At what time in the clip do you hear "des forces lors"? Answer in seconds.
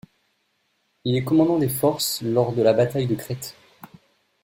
1.59-2.53